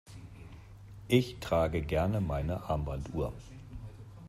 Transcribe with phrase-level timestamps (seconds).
[1.09, 3.31] Ich trage gerne meine Armbanduhr.